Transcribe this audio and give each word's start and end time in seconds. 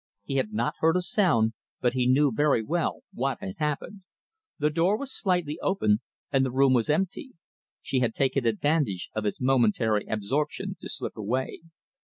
He 0.23 0.37
had 0.37 0.51
not 0.51 0.73
heard 0.79 0.95
a 0.97 1.01
sound, 1.03 1.53
but 1.79 1.93
he 1.93 2.07
knew 2.09 2.31
very 2.33 2.63
well 2.63 3.01
what 3.13 3.37
had 3.39 3.57
happened. 3.59 4.01
The 4.57 4.71
door 4.71 4.97
was 4.97 5.13
slightly 5.15 5.59
open 5.61 6.01
and 6.31 6.43
the 6.43 6.49
room 6.49 6.73
was 6.73 6.89
empty. 6.89 7.33
She 7.83 7.99
had 7.99 8.15
taken 8.15 8.47
advantage 8.47 9.11
of 9.13 9.25
his 9.25 9.39
momentary 9.39 10.07
absorption 10.07 10.75
to 10.79 10.89
slip 10.89 11.15
away. 11.17 11.61